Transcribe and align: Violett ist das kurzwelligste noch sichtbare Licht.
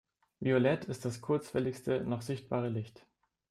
Violett 0.39 0.85
ist 0.85 1.05
das 1.05 1.21
kurzwelligste 1.21 2.03
noch 2.03 2.23
sichtbare 2.23 2.69
Licht. 2.69 3.05